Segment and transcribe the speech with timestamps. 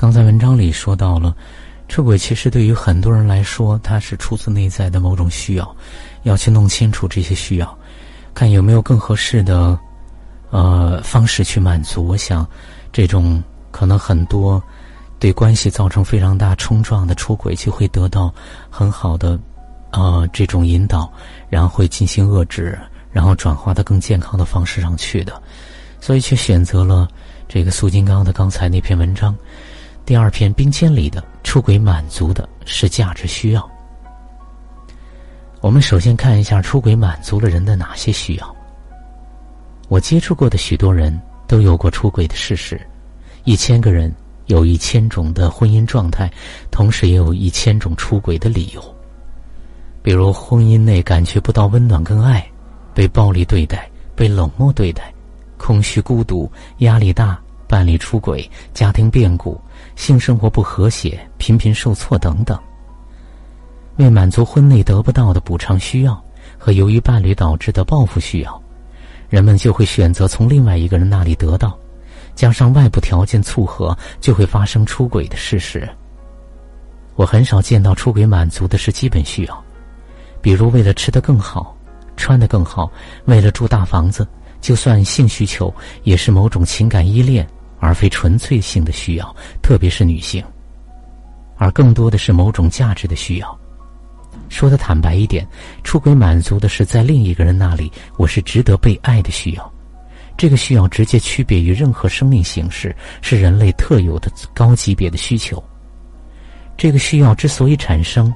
[0.00, 1.36] 刚才文章里说到了，
[1.86, 5.76] 出轨其实对于很多人来说，它是出自内在的某种需要，
[6.22, 7.78] 要去弄清楚这些需要，
[8.32, 9.78] 看有没有更合适的
[10.48, 12.06] 呃方式去满足。
[12.06, 12.48] 我想，
[12.90, 14.62] 这种可能很多
[15.18, 18.32] 对关系造成非常大冲撞的出轨，就会得到
[18.70, 19.38] 很好的
[19.90, 21.12] 呃这种引导，
[21.50, 22.78] 然后会进行遏制，
[23.12, 25.42] 然后转化到更健康的方式上去的，
[26.00, 27.06] 所以却选择了
[27.46, 29.36] 这个苏金刚的刚才那篇文章。
[30.10, 33.70] 第二篇冰签里的出轨满足的是价值需要。
[35.60, 38.56] 我们首先看一下出轨满足了人的哪些需要。
[39.88, 42.84] 我接触过的许多人都有过出轨的事实，
[43.44, 44.12] 一千个人
[44.46, 46.28] 有一千种的婚姻状态，
[46.72, 48.82] 同时也有一千种出轨的理由。
[50.02, 52.44] 比如婚姻内感觉不到温暖跟爱，
[52.92, 55.14] 被暴力对待，被冷漠对待，
[55.56, 59.58] 空虚孤独，压力大，伴侣出轨，家庭变故。
[59.94, 62.58] 性生活不和谐、频频受挫等等。
[63.96, 66.20] 为满足婚内得不到的补偿需要
[66.58, 68.60] 和由于伴侣导致的报复需要，
[69.28, 71.78] 人们就会选择从另外一个人那里得到，
[72.34, 75.88] 加上外部条件凑合，就会发生出轨的事实。
[77.14, 79.64] 我很少见到出轨满足的是基本需要，
[80.42, 81.76] 比如为了吃得更好、
[82.16, 82.90] 穿得更好，
[83.26, 84.26] 为了住大房子，
[84.60, 85.72] 就算性需求
[86.02, 87.46] 也是某种情感依恋。
[87.80, 90.44] 而非纯粹性的需要，特别是女性，
[91.56, 93.58] 而更多的是某种价值的需要。
[94.48, 95.46] 说的坦白一点，
[95.82, 99.72] 出轨满足的是在另一个人那里我是值得被爱的需要。
[100.36, 105.62] 这个需要直接区别于任何生命形式，是人类特有的高级别的需求。
[106.76, 108.32] 这个需要之所以产生，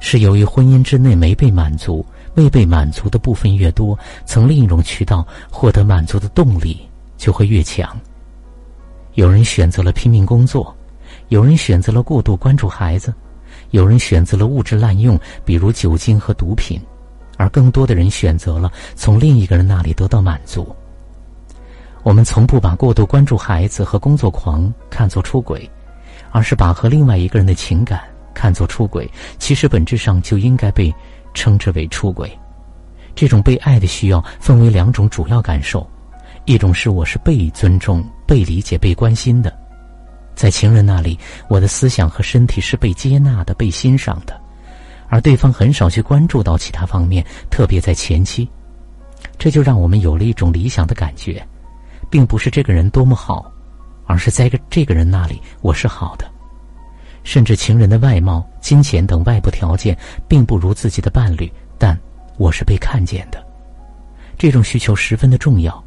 [0.00, 2.04] 是由于婚姻之内没被满足、
[2.36, 6.80] 未被满足的部分越多，从另一种渠道获得满足的动力
[7.16, 7.98] 就会越强。
[9.14, 10.74] 有人选择了拼命工作，
[11.28, 13.14] 有人选择了过度关注孩子，
[13.70, 16.80] 有人选择了物质滥用，比如酒精和毒品，
[17.36, 20.74] 而更多的人选择了从另一个人那里得到满足。
[22.02, 25.70] 我们从不把过度关注孩子和工作狂看作出轨，
[26.30, 28.02] 而是把和另外一个人的情感
[28.34, 30.92] 看作出轨，其实本质上就应该被
[31.32, 32.30] 称之为出轨。
[33.14, 35.88] 这种被爱的需要分为两种主要感受。
[36.46, 39.52] 一种是我是被尊重、被理解、被关心的，
[40.34, 41.18] 在情人那里，
[41.48, 44.40] 我的思想和身体是被接纳的、被欣赏的，
[45.08, 48.48] 而对方很少去关注到其他方面，特别在前期，
[49.38, 51.46] 这就让我们有了一种理想的感觉，
[52.10, 53.52] 并不是这个人多么好，
[54.06, 56.24] 而是在个这个人那里我是好的，
[57.22, 59.96] 甚至情人的外貌、金钱等外部条件
[60.26, 61.98] 并不如自己的伴侣，但
[62.38, 63.44] 我是被看见的，
[64.38, 65.83] 这种需求十分的重要。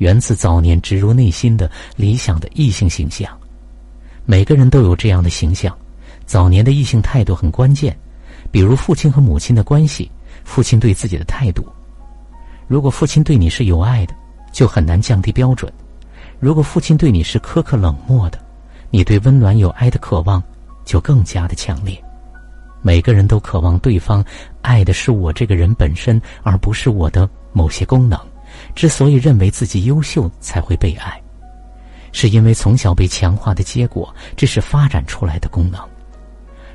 [0.00, 3.30] 源自早年植入内心的理想的异性形象，
[4.24, 5.76] 每个人都有这样的形象。
[6.24, 7.94] 早年的异性态度很关键，
[8.50, 10.10] 比如父亲和母亲的关系，
[10.42, 11.62] 父亲对自己的态度。
[12.66, 14.14] 如果父亲对你是有爱的，
[14.50, 15.70] 就很难降低标准；
[16.38, 18.38] 如果父亲对你是苛刻冷漠的，
[18.88, 20.42] 你对温暖有爱的渴望
[20.82, 22.02] 就更加的强烈。
[22.80, 24.24] 每个人都渴望对方
[24.62, 28.18] 爱的是我这个人本身，而不是我的某些功能。
[28.74, 31.20] 之所以认为自己优秀才会被爱，
[32.12, 35.80] 是因为从小被强化的结果，这是发展出来的功能。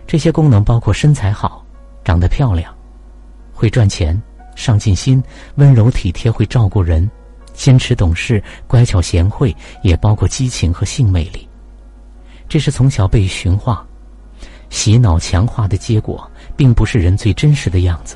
[0.07, 1.65] 这些功能包括身材好、
[2.03, 2.73] 长得漂亮、
[3.53, 4.21] 会赚钱、
[4.55, 5.23] 上进心、
[5.55, 7.09] 温柔体贴、会照顾人、
[7.53, 11.47] 坚持懂事、乖巧贤惠，也包括激情和性魅力。
[12.47, 13.83] 这是从小被驯化、
[14.69, 18.15] 洗脑强化的结果，并不是人最真实的样子。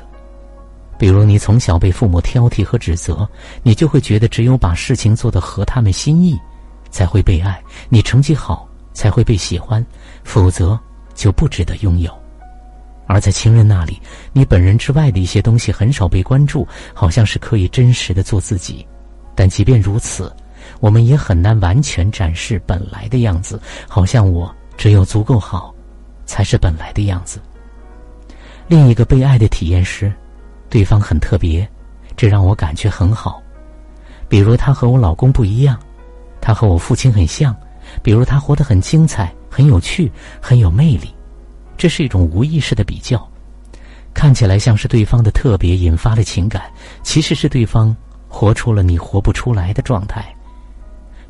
[1.00, 3.26] 比如，你从小被父母挑剔和指责，
[3.62, 6.38] 你就会觉得只有把事情做得合他们心意，
[6.90, 7.54] 才会被爱；
[7.88, 9.82] 你成绩好才会被喜欢，
[10.24, 10.78] 否则
[11.14, 12.12] 就不值得拥有。
[13.06, 13.98] 而在情人那里，
[14.34, 18.86] 你本人之外的一些东西很少被关注，好像是可以真实的做自己。
[19.34, 20.30] 但即便如此，
[20.80, 25.74] 我们也很难完全展示本来的样子，好像我只有足够好，
[26.26, 27.40] 才是本来的样子。
[28.68, 30.12] 另一个被爱的体验是。
[30.70, 31.68] 对方很特别，
[32.16, 33.42] 这让我感觉很好。
[34.28, 35.78] 比如他和我老公不一样，
[36.40, 37.54] 他和我父亲很像。
[38.04, 41.12] 比如他活得很精彩、很有趣、很有魅力，
[41.76, 43.28] 这是一种无意识的比较，
[44.14, 46.62] 看起来像是对方的特别引发了情感，
[47.02, 47.94] 其实是对方
[48.28, 50.24] 活出了你活不出来的状态。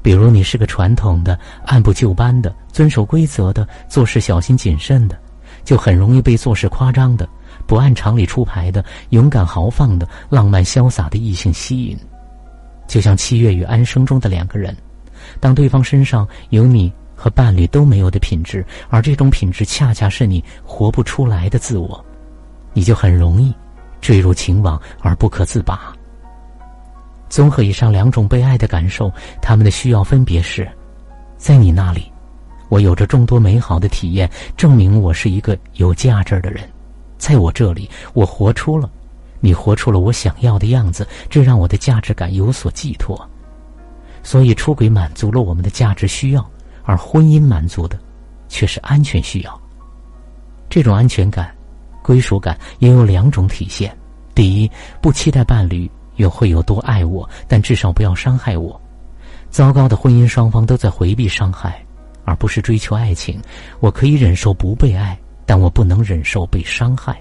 [0.02, 5.18] 比如你是个传统的、按部就班的、遵守规则的、做事小心谨慎的，
[5.64, 7.26] 就很容易被做事夸张的。
[7.70, 11.96] 不按常理出牌的、勇敢豪放的、浪漫潇洒的异性吸引，
[12.88, 14.76] 就像七月与安生中的两个人，
[15.38, 22.04] 当对方身上有你和伴侣都没有的品质，而这种品质恰恰是你活不出来的自我，
[22.72, 23.54] 你就很容易
[24.00, 25.92] 坠入情网而不可自拔。
[27.28, 30.68] 综合以上两种被爱的感受，他们的需要分别是：
[31.36, 32.10] 在你那里，
[32.68, 36.64] 我有着众多美好的体验，证明我是一个有价值的人；
[37.20, 38.90] 在我这里，我活出了，
[39.38, 43.14] 你活出了我想要的样子，这让我的价值感有所寄托。
[44.24, 46.44] 所以，出轨满足了我们的价值需要。
[46.82, 47.96] 而婚姻满足的，
[48.48, 49.60] 却是安全需要。
[50.68, 51.54] 这种安全感、
[52.02, 53.96] 归属感也有两种体现：
[54.34, 54.70] 第一，
[55.00, 58.80] 不期待伴侣有会有多爱我，但至少不要伤害我。
[59.50, 61.80] 糟糕的婚姻，双方都在回避伤害，
[62.24, 63.40] 而不是追求爱情。
[63.78, 65.16] 我可以忍受不被爱，
[65.50, 67.20] 但我不能忍受被伤害。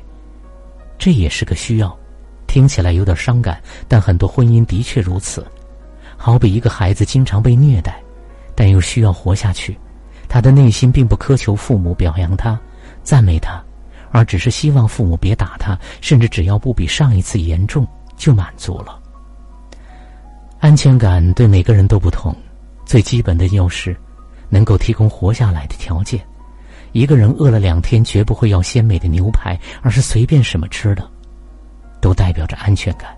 [0.99, 1.97] 这也是个需要，
[2.45, 5.43] 听起来有点伤感，但很多婚姻的确如此。
[6.15, 7.99] 好比一个孩子经常被虐待。
[8.53, 9.75] 但又需要活下去，
[10.27, 12.59] 他的内心并不苛求父母表扬他、
[13.01, 13.59] 赞美他，
[14.11, 18.99] 而只是希望父母别打他，甚至只要不比上一次严重就满足了。
[20.59, 22.35] 安全感对每个人都不同，
[22.85, 23.97] 最基本的就是
[24.49, 26.23] 能够提供活下来的条件。
[26.91, 31.09] 一个人饿了两天，绝不会要鲜美的牛排，而是随便什么吃的，
[32.01, 33.09] 都代表着安全感。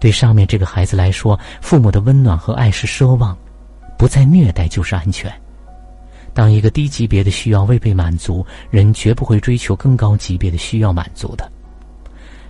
[0.00, 3.36] 对上面这个孩子来说，父母的温暖和爱是奢望。
[3.96, 5.32] 不再虐待就是安全。
[6.34, 11.50] 当一个低级别的需要未被满足，人绝不会追求更高级别的需要满足的。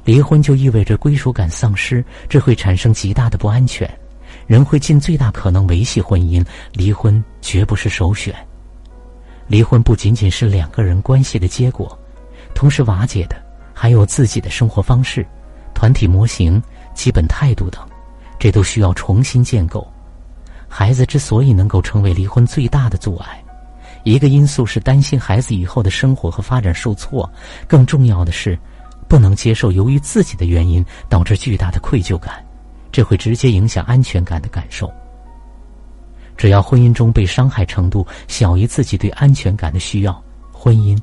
[0.05, 3.89] 离婚就意味着归属感丧失，这会产生极大的不安全。
[4.47, 8.35] 人会尽最大可能维系婚姻，离婚绝不是首选。
[9.47, 11.99] 离婚不仅仅是两个人关系的结果，
[12.55, 13.37] 同时瓦解的
[13.73, 15.27] 还有自己的生活方式、
[15.75, 16.63] 团体模型、
[16.95, 17.81] 基本态度等，
[18.39, 19.87] 这都需要重新建构。
[20.69, 23.43] 孩子之所以能够成为离婚最大的阻碍，
[24.03, 27.31] 一个因素是担心孩子以后的生活和发展受挫，
[27.69, 28.59] 更重要的是，
[29.07, 32.45] 不能接受由于自己的原因导致巨大的愧疚感，
[32.91, 34.91] 这会直接影响安全感的感受。
[36.37, 40.23] 只要婚姻中被伤害程度小于自己对安全感的需要，
[40.53, 40.99] 婚姻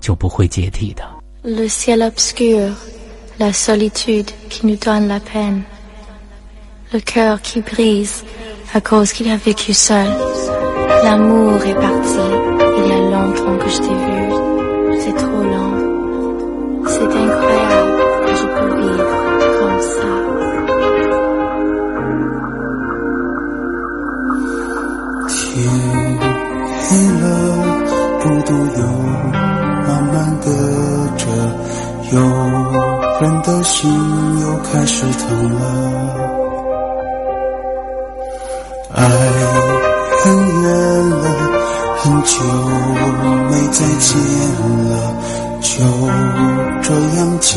[0.00, 1.02] 就不会解体的。
[1.42, 2.72] Le ciel obscur,
[3.38, 5.62] la solitude qui nous donne la peine,
[6.92, 8.22] le cœur qui brise.
[8.74, 10.06] à cause qu'il a vécu seul.
[11.04, 12.18] L'amour est parti.
[12.78, 15.00] Il y a longtemps que je t'ai vu.
[15.00, 15.74] C'est trop long.
[16.86, 17.61] C'est incroyable
[25.82, 25.90] 天
[26.84, 27.24] 黑了，
[28.22, 28.80] 孤独又
[29.86, 30.46] 慢慢的
[31.16, 31.20] 着，
[32.12, 32.16] 有
[33.20, 33.90] 人的心
[34.40, 35.20] 又开始疼
[35.54, 35.60] 了。
[38.94, 39.00] 爱
[40.22, 40.22] 很
[40.62, 40.66] 远
[41.10, 41.24] 了，
[41.98, 42.34] 很久
[43.50, 44.10] 没再见
[44.88, 44.92] 了，
[45.60, 45.72] 就
[46.82, 46.86] 这
[47.16, 47.50] 样竟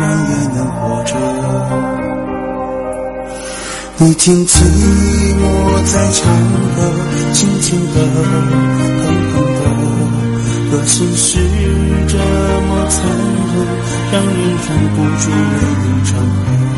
[0.00, 1.95] 然也能活着。
[3.98, 6.30] 你听寂寞在唱
[6.76, 6.78] 歌，
[7.32, 9.60] 轻轻的，狠狠的，
[10.70, 11.38] 歌声是
[12.06, 12.94] 这么残
[13.54, 13.56] 忍，
[14.12, 16.75] 让人忍不住泪流成河。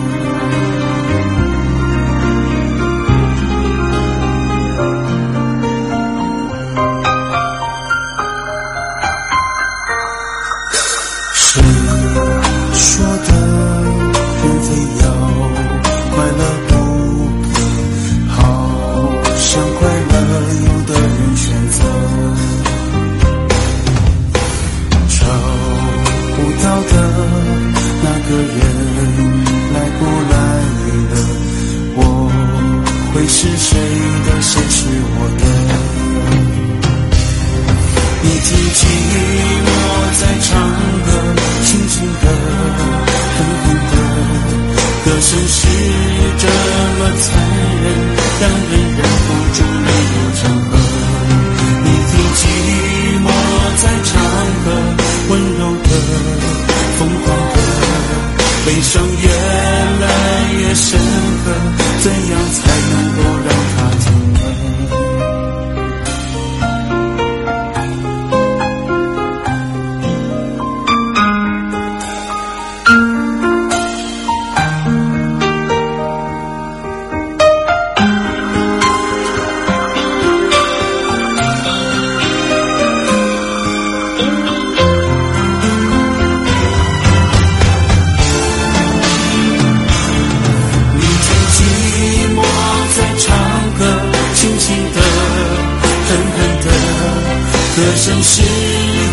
[97.79, 98.43] 歌声是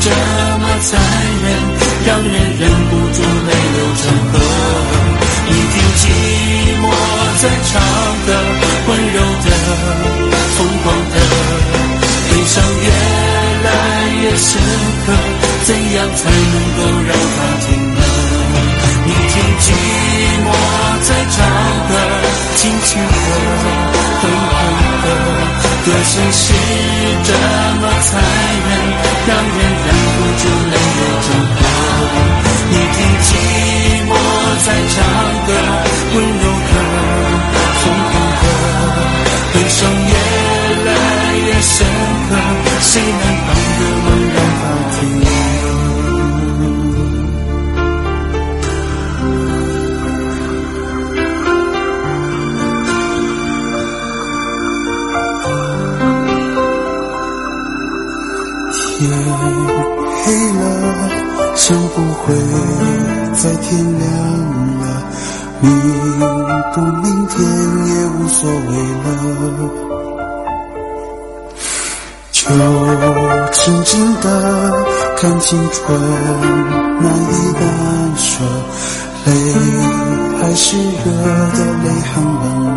[0.02, 1.00] 这么残
[1.44, 1.46] 忍，
[2.04, 4.34] 让人忍不住泪流成河。
[5.46, 6.04] 你听寂
[6.82, 6.84] 寞
[7.38, 7.78] 在唱
[8.26, 8.28] 歌，
[8.88, 9.48] 温柔的，
[10.58, 11.16] 疯狂的，
[12.28, 12.90] 悲伤越
[13.62, 13.70] 来
[14.24, 14.50] 越深
[15.06, 15.14] 刻，
[15.66, 18.02] 怎样才能够让它停呢？
[19.06, 19.64] 你听寂
[20.42, 20.46] 寞
[21.04, 21.38] 在唱
[21.88, 21.94] 歌，
[22.56, 23.14] 轻轻的，
[24.22, 24.54] 狠狠
[25.04, 25.35] 的。
[25.86, 26.52] 歌声是
[27.24, 27.30] 这
[27.80, 28.18] 么残
[28.66, 28.70] 忍，
[29.28, 31.62] 让人忍不住泪流成河。
[32.72, 33.30] 你听寂
[34.10, 34.12] 寞
[34.66, 34.98] 在唱
[35.46, 35.50] 歌，
[36.16, 36.74] 温柔的，
[37.82, 38.44] 疯狂的，
[39.54, 39.78] 悲伤
[40.10, 40.14] 越
[40.86, 40.90] 来
[41.46, 41.76] 越深
[42.30, 42.32] 刻，
[42.82, 43.25] 谁能
[61.56, 62.24] 想不会
[63.34, 63.68] 再天
[64.00, 64.04] 亮
[64.82, 64.84] 了，
[65.62, 65.66] 明
[66.74, 67.34] 不明天
[67.88, 68.72] 也无所谓
[69.04, 69.06] 了，
[72.42, 72.48] 就
[73.52, 74.26] 静静的
[75.18, 75.82] 看青春
[77.02, 77.62] 难以干
[78.16, 78.44] 涉，
[79.26, 79.32] 泪
[80.40, 81.04] 还是热
[81.52, 82.75] 的，泪很冷。